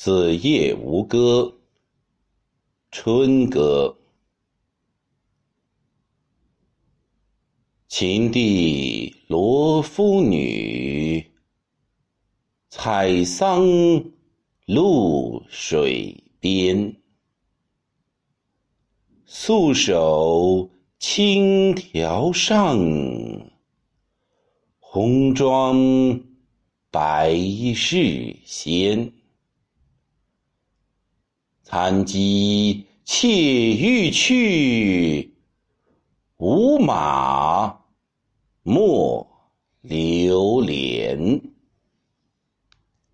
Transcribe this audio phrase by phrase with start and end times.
[0.00, 1.58] 子夜吴歌，
[2.92, 3.98] 春歌。
[7.88, 11.32] 秦地罗敷女，
[12.68, 13.66] 采桑
[14.66, 16.94] 露水边。
[19.26, 20.70] 素手
[21.00, 22.78] 青条上，
[24.78, 26.20] 红妆
[26.88, 27.34] 白
[27.74, 29.17] 事先。
[31.70, 35.34] 残机妾欲去，
[36.38, 37.80] 无马
[38.62, 39.28] 莫
[39.82, 41.57] 留连。